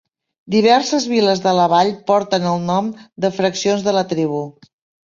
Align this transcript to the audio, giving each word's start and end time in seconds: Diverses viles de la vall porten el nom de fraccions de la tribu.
Diverses 0.55 1.05
viles 1.11 1.43
de 1.43 1.53
la 1.59 1.67
vall 1.75 1.93
porten 2.09 2.49
el 2.55 2.67
nom 2.73 2.91
de 3.27 3.35
fraccions 3.39 3.89
de 3.91 3.99
la 4.01 4.07
tribu. 4.17 4.43